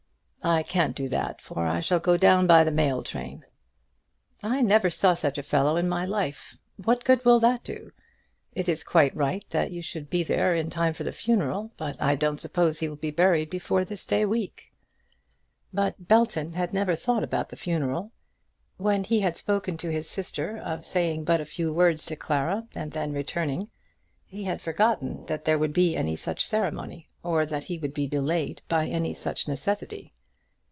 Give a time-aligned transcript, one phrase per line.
[0.43, 3.43] "I can't do that, for I shall go down by the mail train."
[4.41, 6.57] "I never saw such a fellow in my life.
[6.83, 7.91] What good will that do?
[8.53, 11.95] It is quite right that you should be there in time for the funeral; but
[12.01, 14.73] I don't suppose he will be buried before this day week."
[15.71, 18.11] But Belton had never thought about the funeral.
[18.77, 22.67] When he had spoken to his sister of saying but a few words to Clara
[22.73, 23.69] and then returning,
[24.25, 28.07] he had forgotten that there would be any such ceremony, or that he would be
[28.07, 30.15] delayed by any such necessity.